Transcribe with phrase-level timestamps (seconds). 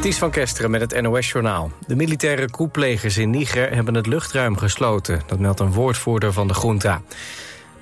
[0.00, 1.70] Ties van Kesteren met het NOS-journaal.
[1.86, 5.22] De militaire koeplegers in Niger hebben het luchtruim gesloten.
[5.26, 7.02] Dat meldt een woordvoerder van de junta.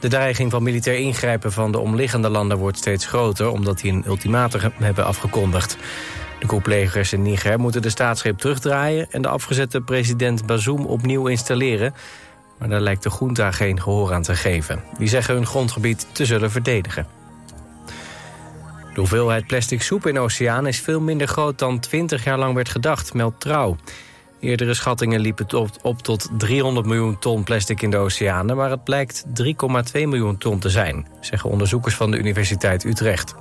[0.00, 3.50] De dreiging van militair ingrijpen van de omliggende landen wordt steeds groter...
[3.50, 5.76] omdat die een ultimatum hebben afgekondigd.
[6.40, 9.06] De koeplegers in Niger moeten de staatsgreep terugdraaien...
[9.10, 11.94] en de afgezette president Bazoum opnieuw installeren.
[12.58, 14.82] Maar daar lijkt de junta geen gehoor aan te geven.
[14.98, 17.17] Die zeggen hun grondgebied te zullen verdedigen.
[18.98, 22.54] De hoeveelheid plastic soep in de oceaan is veel minder groot dan 20 jaar lang
[22.54, 23.76] werd gedacht, meldt Trouw.
[24.40, 28.56] Eerdere schattingen liepen op, op tot 300 miljoen ton plastic in de oceanen...
[28.56, 29.52] maar het blijkt 3,2
[29.92, 33.34] miljoen ton te zijn, zeggen onderzoekers van de Universiteit Utrecht.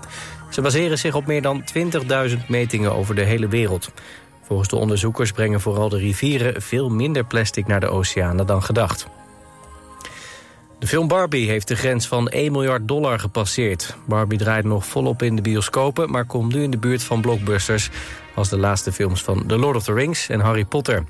[0.50, 1.64] Ze baseren zich op meer dan
[2.30, 3.92] 20.000 metingen over de hele wereld.
[4.44, 9.08] Volgens de onderzoekers brengen vooral de rivieren veel minder plastic naar de oceanen dan gedacht.
[10.80, 13.95] De film Barbie heeft de grens van 1 miljard dollar gepasseerd.
[14.05, 16.12] Barbie draait nog volop in de bioscopen...
[16.12, 17.90] maar komt nu in de buurt van blockbusters...
[18.36, 21.03] als de laatste films van The Lord of the Rings en Harry Potter.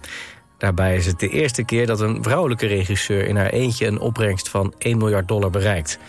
[0.57, 3.27] Daarbij is het de eerste keer dat een vrouwelijke regisseur...
[3.27, 5.99] in haar eentje een opbrengst van 1 miljard dollar bereikt.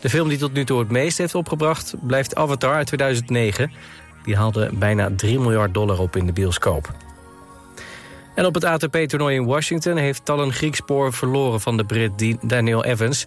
[0.00, 1.94] De film die tot nu toe het meest heeft opgebracht...
[2.00, 3.72] blijft Avatar uit 2009.
[4.24, 6.94] Die haalde bijna 3 miljard dollar op in de bioscoop.
[8.34, 13.26] En op het ATP-toernooi in Washington heeft Talon Griekspoor verloren van de Brit Daniel Evans.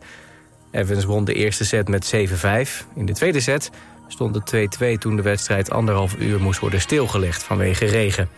[0.71, 2.95] Evans won de eerste set met 7-5.
[2.95, 3.71] In de tweede set
[4.07, 8.29] stond het 2-2 toen de wedstrijd anderhalf uur moest worden stilgelegd vanwege regen.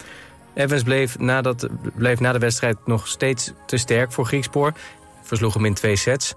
[0.53, 4.73] Evans bleef, nadat, bleef na de wedstrijd nog steeds te sterk voor Griekspoor.
[5.21, 6.33] Versloeg hem in twee sets.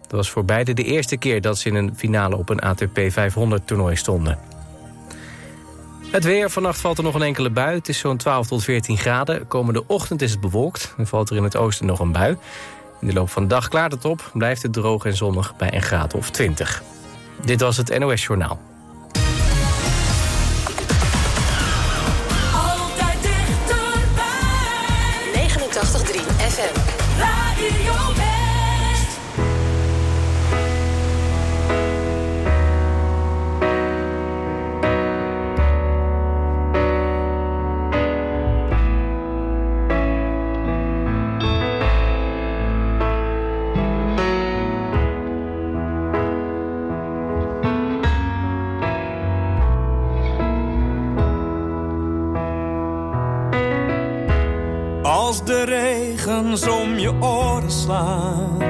[0.00, 3.00] Dat was voor beide de eerste keer dat ze in een finale op een ATP
[3.08, 4.55] 500 toernooi stonden.
[6.10, 7.74] Het weer, vannacht valt er nog een enkele bui.
[7.74, 9.46] Het is zo'n 12 tot 14 graden.
[9.46, 10.94] Komende ochtend is het bewolkt.
[10.96, 12.36] Dan valt er in het oosten nog een bui.
[13.00, 14.30] In de loop van de dag klaart het op.
[14.32, 16.82] Blijft het droog en zonnig bij een graad of 20.
[17.44, 18.60] Dit was het NOS Journaal.
[22.54, 24.28] Altijd dichterbij.
[25.48, 26.78] 89.3 FM.
[27.18, 28.15] Radio
[57.86, 58.65] slaan.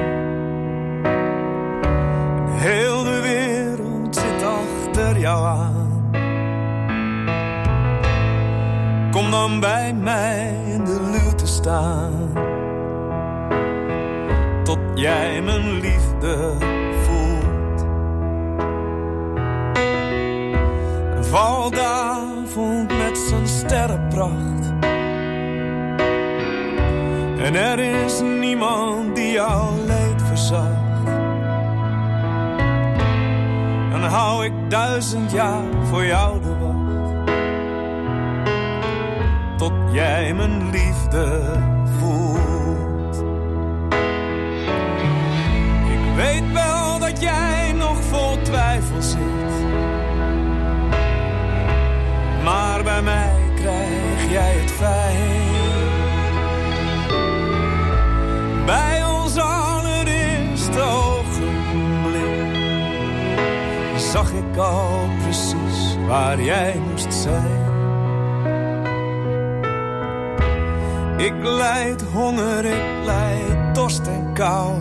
[71.16, 74.74] Ik lijd honger, ik lijd dorst en kou.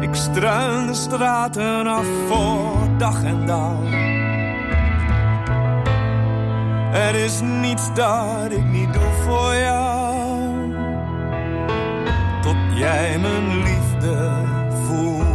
[0.00, 3.82] Ik struin de straten af voor dag en dauw.
[6.92, 10.26] Er is niets dat ik niet doe voor jou
[12.42, 14.30] tot jij mijn liefde
[14.86, 15.25] voelt.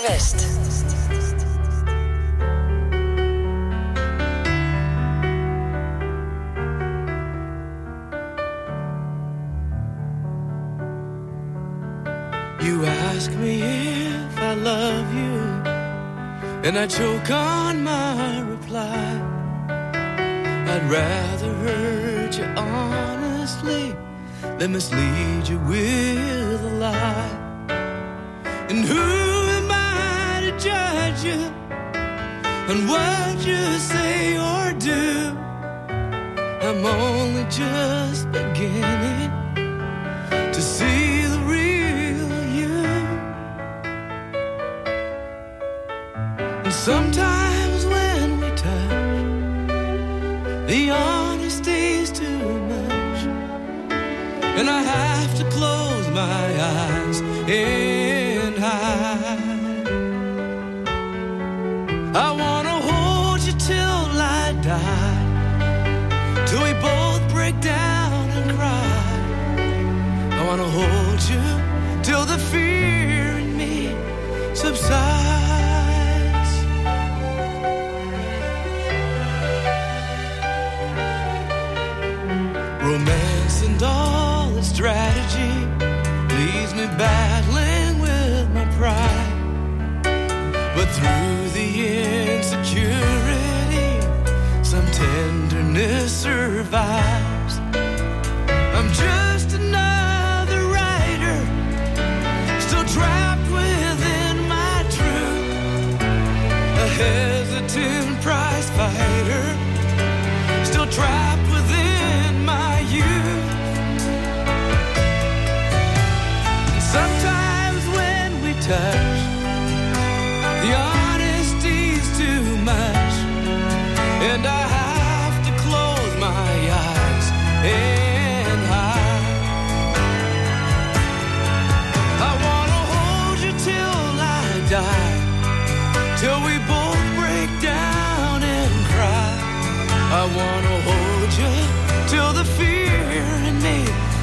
[0.00, 0.06] You
[12.86, 15.36] ask me if I love you,
[16.64, 19.20] and I choke on my reply.
[19.68, 23.94] I'd rather hurt you honestly
[24.58, 25.29] than mislead
[62.12, 69.06] I wanna hold you till I die, till we both break down and cry.
[70.32, 71.42] I wanna hold you
[72.02, 73.94] till the fear in me
[74.54, 75.19] subsides.
[96.70, 97.09] survive.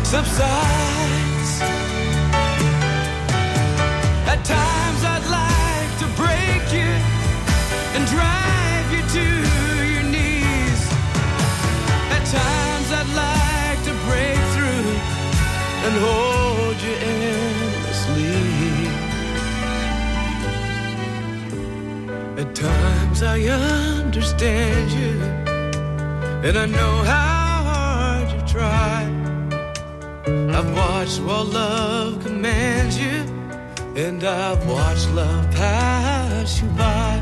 [0.08, 1.52] Subsides.
[4.32, 6.92] At times I'd like to break you
[7.94, 9.26] and drive you to
[9.94, 10.82] your knees.
[12.16, 14.90] At times I'd like to break through
[15.86, 18.32] and hold you endlessly.
[22.42, 25.14] At times I understand you,
[26.48, 27.37] and I know how
[31.08, 33.24] watched while love commands you,
[33.96, 37.22] and I've watched love pass you by.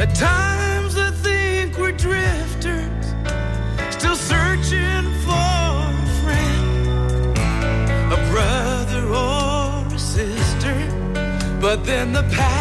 [0.00, 3.14] At times I think we're drifters,
[3.90, 7.38] still searching for a friend,
[8.12, 10.74] a brother or a sister.
[11.60, 12.59] But then the passion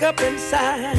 [0.00, 0.96] break up inside?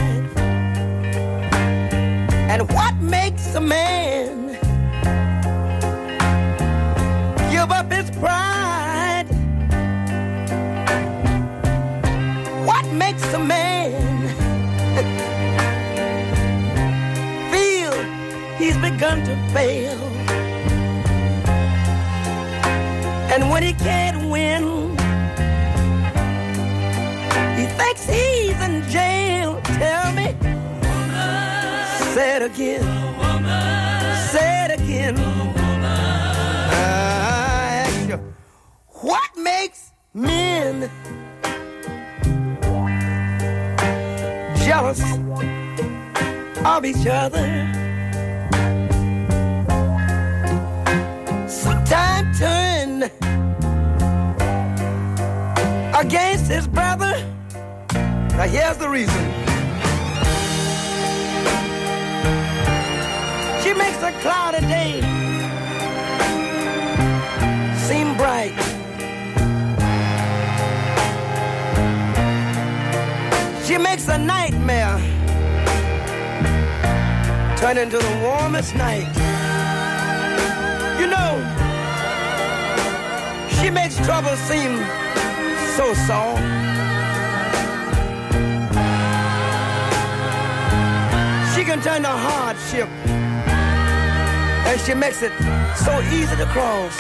[2.50, 4.54] And what makes a man
[7.52, 9.26] give up his pride?
[12.66, 14.28] What makes a man
[17.52, 17.94] feel
[18.58, 20.00] he's begun to fail?
[23.34, 24.81] And when he can't win,
[27.82, 29.60] thinks he's in jail.
[29.64, 30.36] Tell me,
[32.14, 32.84] say it again,
[34.32, 35.18] say it again.
[36.74, 38.20] I ask you,
[38.88, 40.90] what makes men
[44.66, 45.02] jealous
[46.66, 47.48] of each other?
[51.48, 53.04] Sometimes turn
[55.96, 57.31] against his brother.
[58.42, 59.24] Now here's the reason.
[63.62, 65.00] She makes a cloudy day
[67.78, 68.58] seem bright.
[73.64, 74.98] She makes a nightmare
[77.58, 79.06] turn into the warmest night.
[81.00, 81.38] You know,
[83.62, 84.78] she makes trouble seem
[85.78, 86.61] so soft.
[91.82, 92.90] She can turn the hardship,
[94.68, 95.32] and she makes it
[95.76, 96.96] so easy to cross.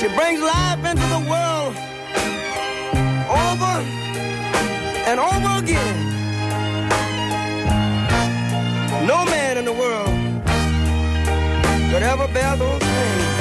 [0.00, 1.76] She brings life into the world
[3.28, 3.74] over
[5.04, 5.96] and over again.
[9.06, 10.08] No man in the world
[11.90, 13.33] could ever bear those pains.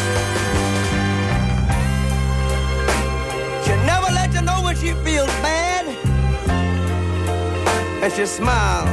[8.03, 8.89] And she smiles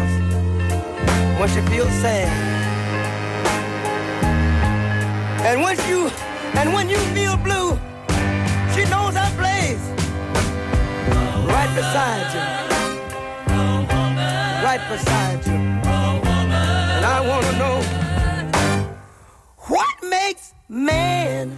[1.41, 2.29] when she feels sad.
[5.45, 6.09] And when you
[6.55, 7.77] and when you feel blue,
[8.73, 9.83] she knows that place
[11.55, 12.45] right beside you,
[14.65, 15.59] right beside you.
[16.95, 17.83] And I want to know
[19.71, 21.51] what makes man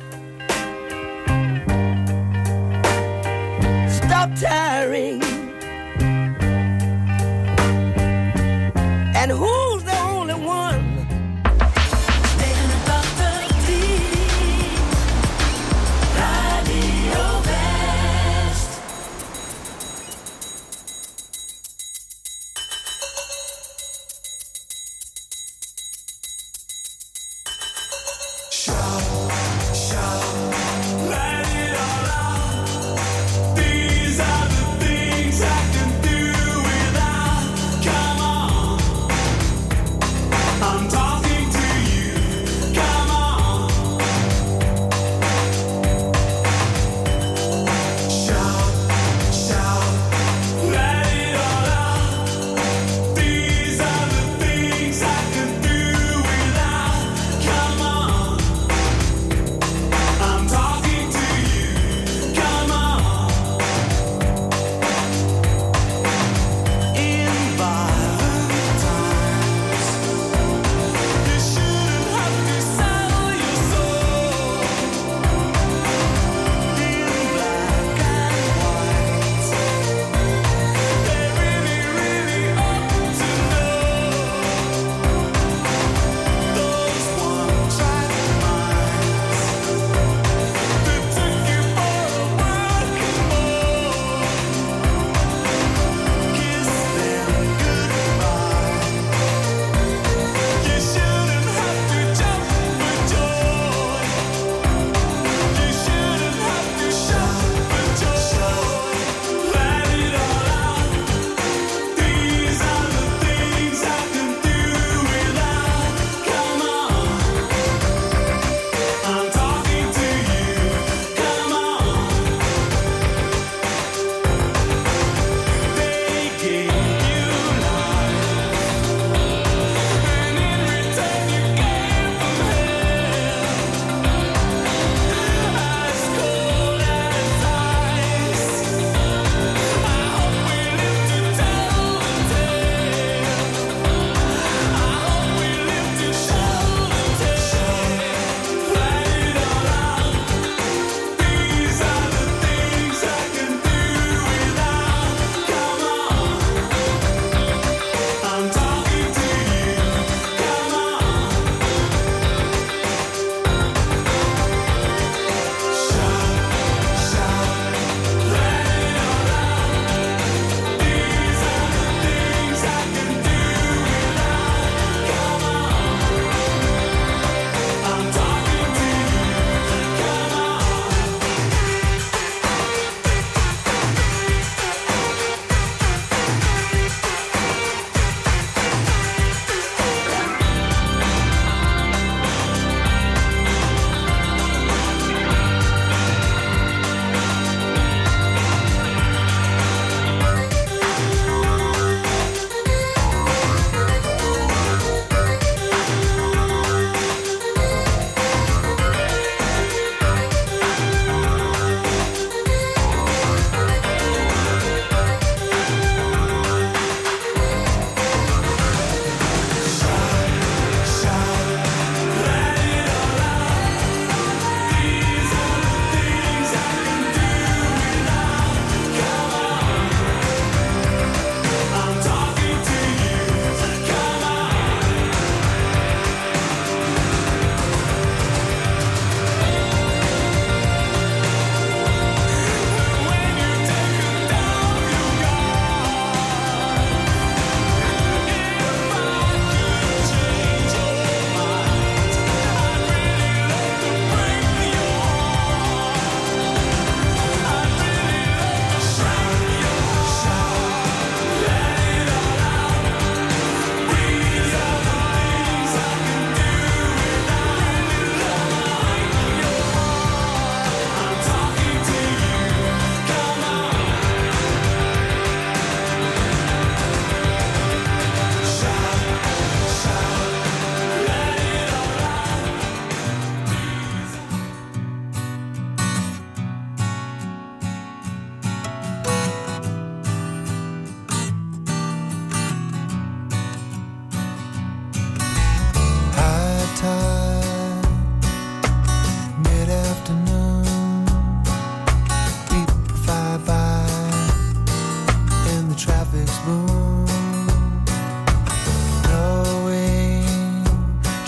[3.91, 5.21] stop tiring,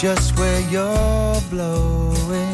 [0.05, 2.54] just where you're blowing.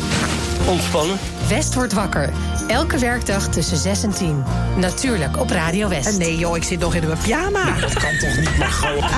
[0.67, 1.17] ontspannen.
[1.47, 2.29] West wordt wakker.
[2.67, 4.43] Elke werkdag tussen 6 en 10.
[4.77, 6.17] Natuurlijk op Radio West.
[6.17, 7.79] Nee joh, ik zit nog in mijn pyjama.
[7.79, 9.09] Dat kan toch niet, maar gewoon.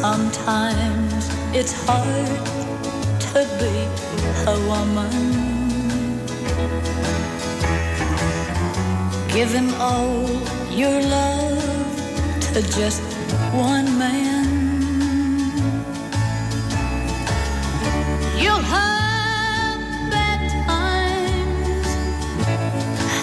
[0.00, 2.44] Sometimes it's hard
[3.18, 3.86] to be
[4.46, 5.46] a woman.
[9.36, 10.24] Giving all
[10.70, 11.60] your love
[12.54, 13.02] to just
[13.52, 14.46] one man.
[18.40, 21.88] You'll have bad times,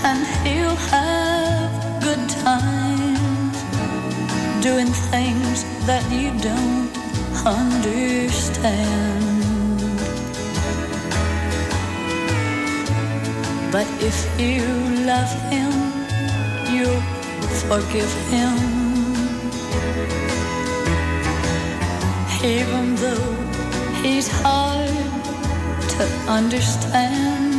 [0.09, 1.71] and he'll have
[2.03, 3.57] good times
[4.61, 6.91] doing things that you don't
[7.43, 9.33] understand.
[13.71, 14.63] But if you
[15.07, 15.72] love him,
[16.83, 17.01] you'll
[17.69, 18.55] forgive him.
[22.43, 23.29] Even though
[24.01, 24.89] he's hard
[25.95, 27.53] to understand.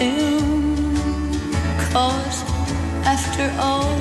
[0.00, 0.38] You.
[1.90, 2.44] Cause
[3.04, 3.98] after all,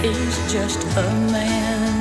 [0.00, 1.97] he's just a man.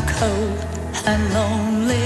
[0.00, 0.58] Cold
[1.06, 2.05] and lonely.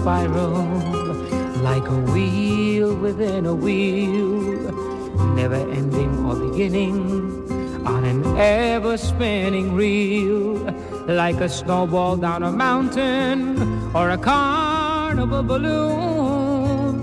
[0.00, 0.64] Spiral,
[1.62, 4.72] like a wheel within a wheel,
[5.34, 6.94] never ending or beginning
[7.86, 10.54] on an ever spinning reel,
[11.06, 13.58] like a snowball down a mountain
[13.94, 17.02] or a carnival balloon,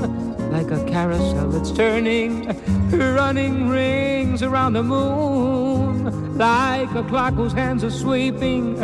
[0.51, 2.47] like a carousel that's turning,
[2.91, 8.77] running rings around the moon, like a clock whose hands are sweeping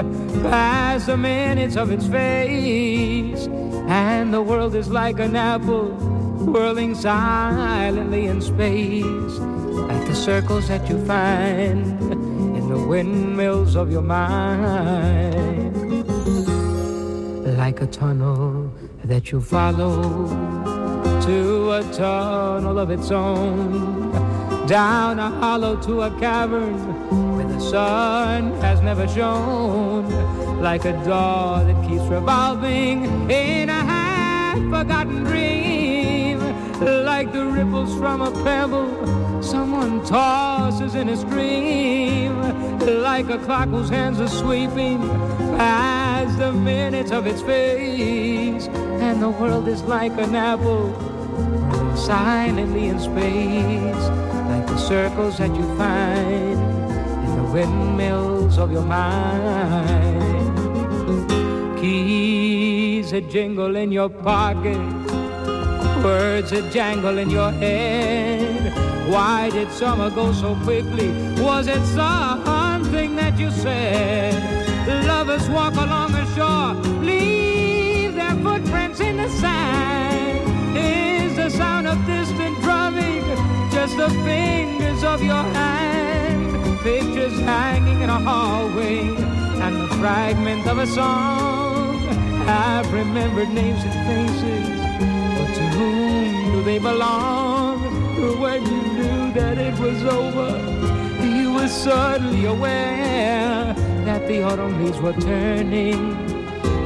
[0.44, 3.48] past the minutes of its face,
[3.92, 5.90] and the world is like an apple
[6.54, 9.38] whirling silently in space,
[9.90, 11.86] like the circles that you find
[12.58, 15.76] in the windmills of your mind,
[17.58, 18.72] like a tunnel
[19.04, 19.94] that you follow
[21.28, 24.10] to a tunnel of its own,
[24.68, 26.78] down a hollow to a cavern
[27.36, 30.01] where the sun has never shone,
[30.62, 36.40] like a door that keeps revolving in a half forgotten dream,
[37.04, 42.40] like the ripples from a pebble someone tosses in a stream,
[43.02, 45.00] like a clock whose hands are sweeping
[45.58, 48.68] past the minutes of its face,
[49.02, 50.94] and the world is like an apple
[51.98, 54.06] silently in space,
[54.52, 56.60] like the circles that you find
[57.26, 60.31] in the windmills of your mind.
[61.82, 64.78] Keys that jingle in your pocket,
[66.04, 68.72] words that jangle in your head.
[69.10, 71.10] Why did summer go so quickly?
[71.42, 74.36] Was it something that you said?
[75.08, 80.78] Lovers walk along the shore, leave their footprints in the sand.
[80.78, 83.24] Is the sound of distant drumming
[83.72, 86.80] just the fingers of your hand?
[86.82, 89.00] Pictures hanging in a hallway
[89.64, 91.71] and the fragment of a song.
[92.48, 94.68] I've remembered names and faces,
[95.38, 97.80] but to whom do they belong?
[98.40, 100.60] When you knew that it was over,
[101.26, 103.74] you were suddenly aware
[104.06, 106.16] that the autumn leaves were turning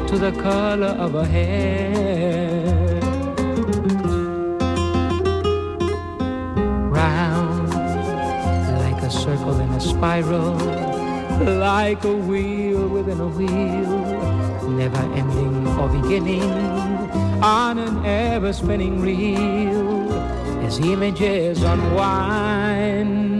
[0.07, 3.01] to the color of her hair.
[6.89, 7.69] Round
[8.79, 10.55] like a circle in a spiral,
[11.39, 16.43] like a wheel within a wheel, never ending or beginning
[17.43, 20.11] on an ever spinning reel
[20.63, 23.35] as images unwind.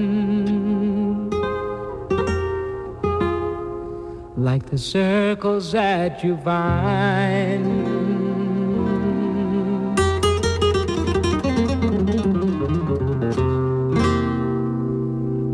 [4.38, 7.66] Like the circles that you find.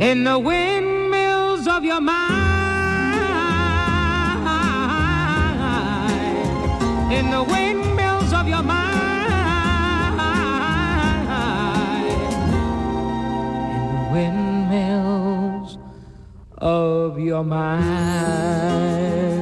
[0.02, 2.31] In the windmills of your mind.
[7.12, 9.01] In the windmills of your mind.
[13.91, 15.78] In the windmills
[16.57, 19.41] of your mind.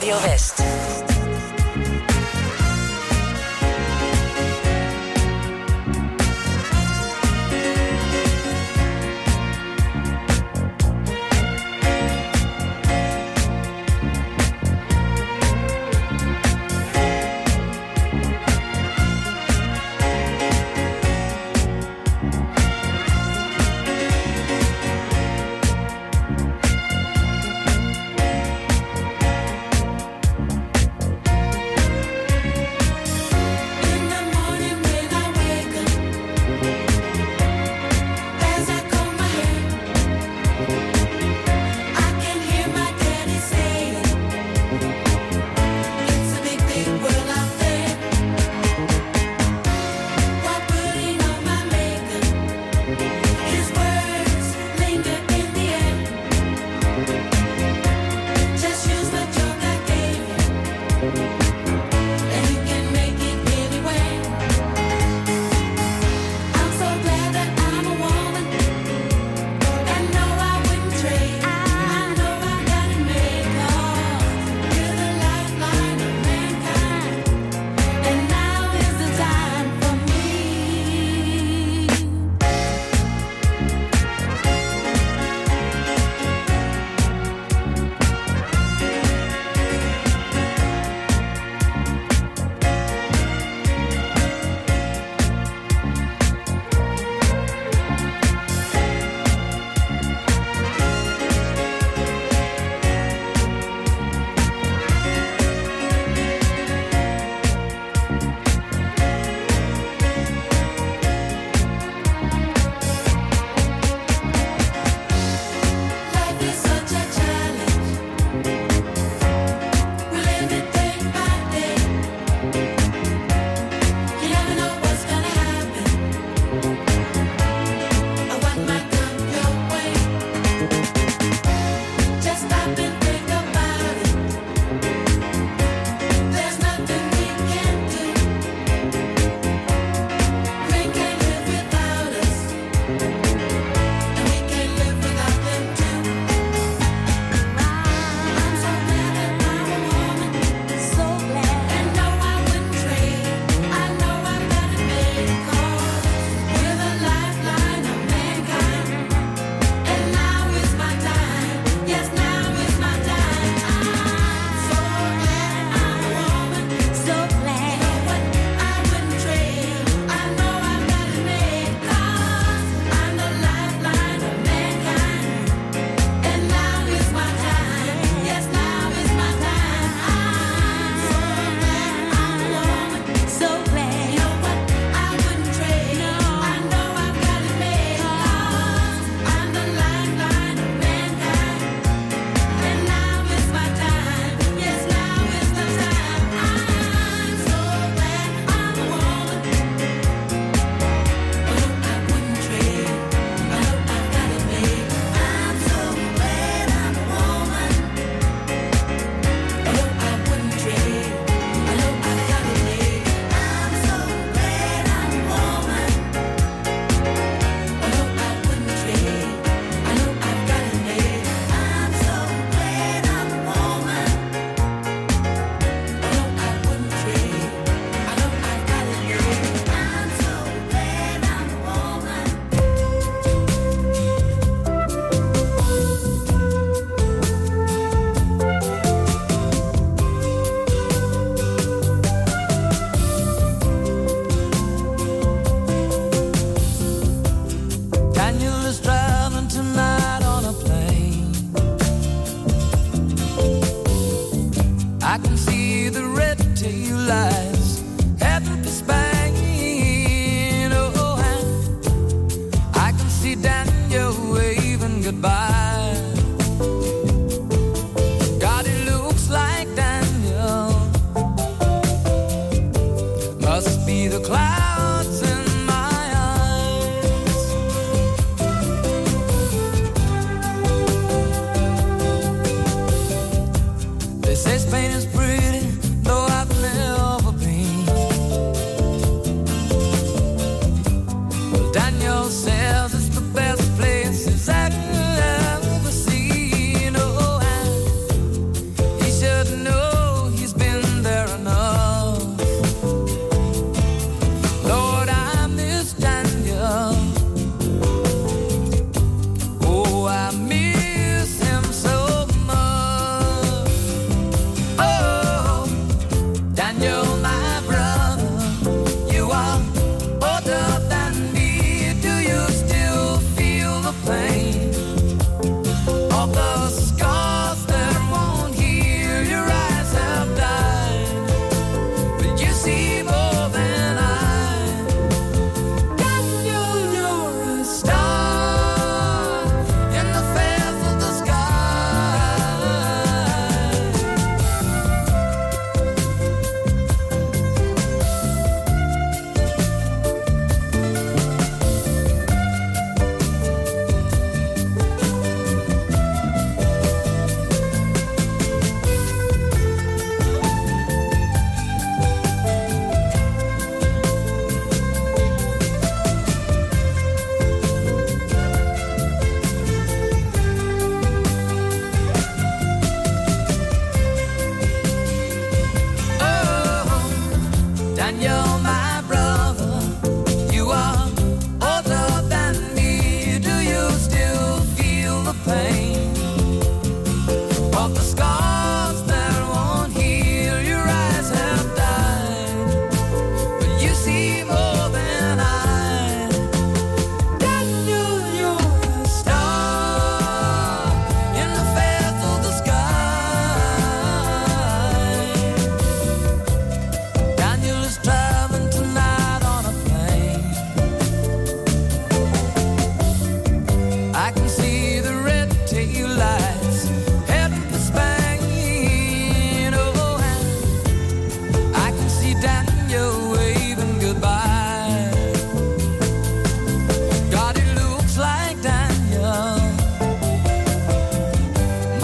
[0.00, 0.49] Radio West.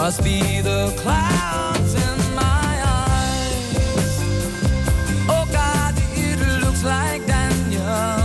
[0.07, 4.21] Must be the clouds in my eyes.
[5.27, 8.21] Oh God, it looks like Daniel.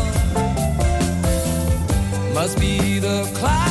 [2.33, 3.62] Must be the clouds.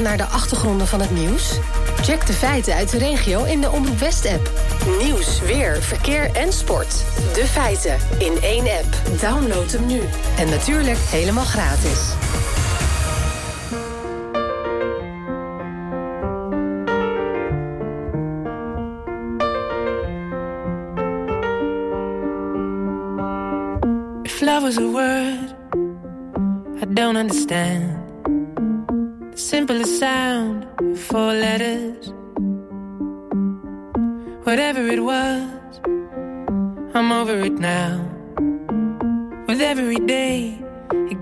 [0.00, 1.58] naar de achtergronden van het nieuws?
[2.00, 4.50] Check de feiten uit de regio in de Omroep West-app.
[5.02, 7.04] Nieuws, weer, verkeer en sport.
[7.34, 9.20] De feiten in één app.
[9.20, 10.00] Download hem nu.
[10.38, 12.00] En natuurlijk helemaal gratis.
[24.22, 25.54] If love was a word,
[26.82, 27.89] I don't understand.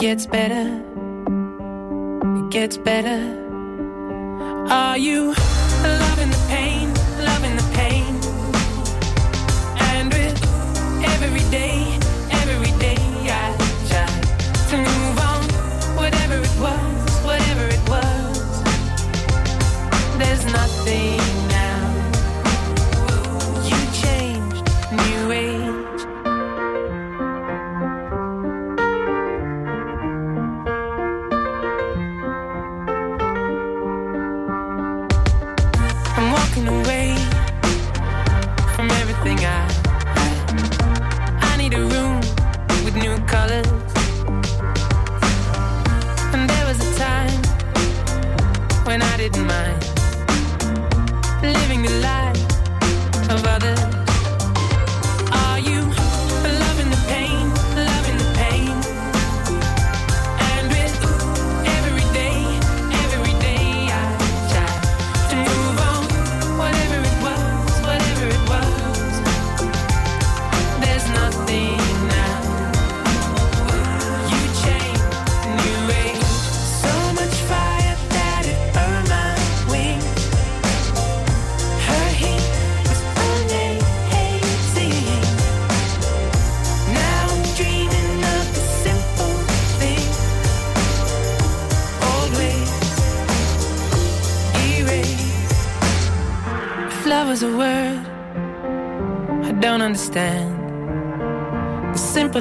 [0.09, 0.83] gets better.
[2.39, 3.21] It gets better.
[4.71, 5.35] Are you?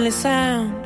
[0.07, 0.76] only sound.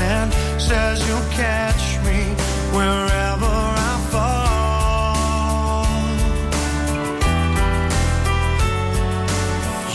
[0.00, 2.20] hand says you'll catch me
[2.76, 3.54] wherever
[3.90, 5.86] I fall.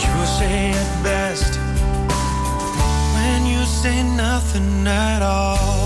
[0.04, 1.58] You say it best
[3.14, 5.79] when you say nothing at all.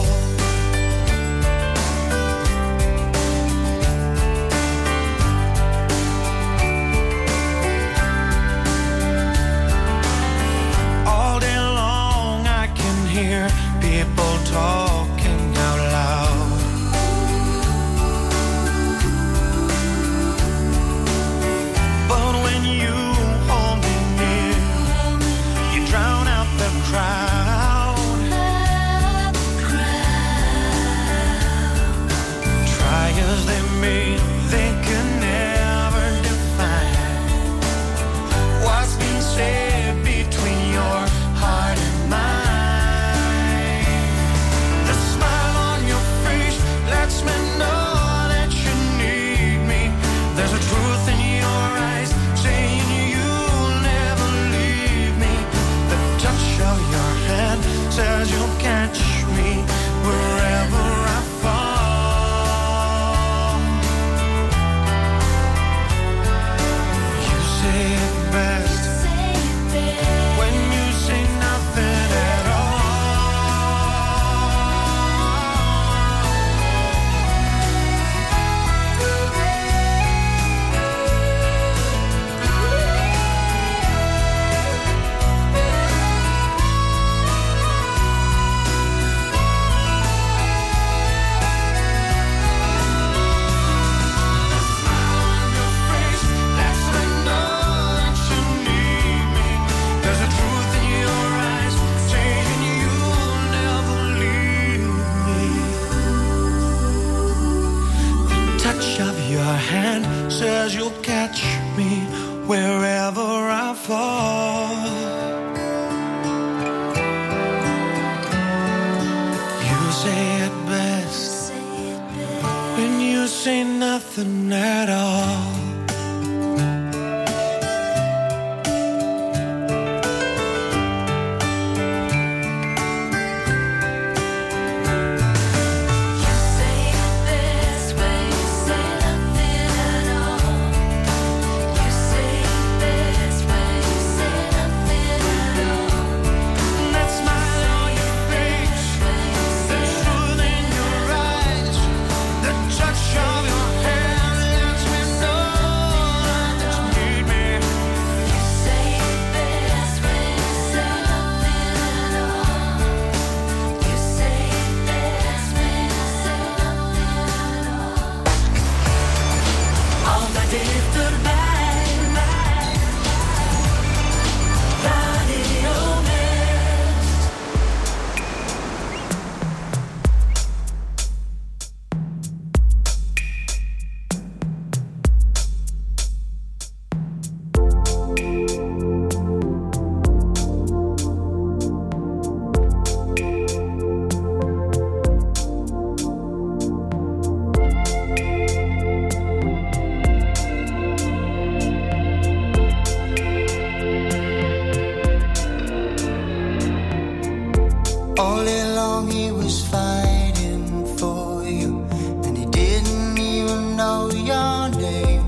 [209.11, 211.87] he was fighting for you,
[212.25, 215.25] and he didn't even know your name.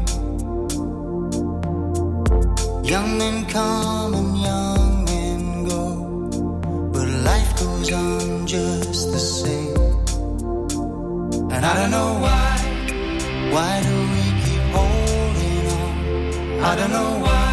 [2.85, 5.87] Young men come and young men go,
[6.93, 9.77] but life goes on just the same.
[11.53, 12.53] And I don't know why,
[13.55, 15.95] why do we keep holding on?
[16.71, 17.53] I don't know why,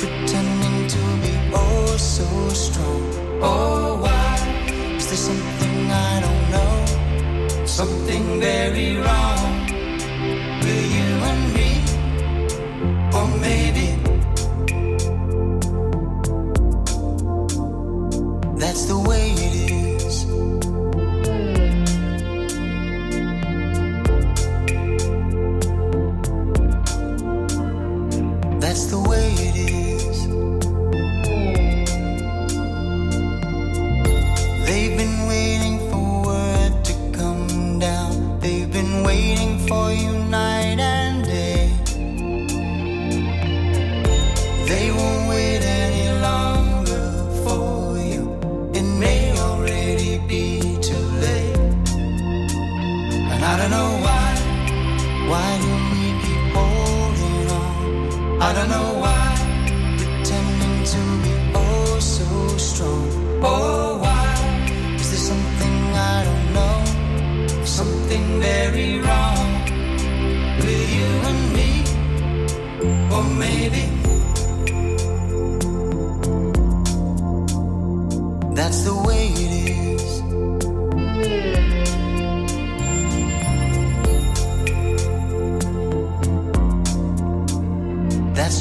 [0.00, 3.02] pretending to be oh so strong.
[3.42, 3.75] Oh.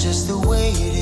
[0.06, 0.95] Just the way it is.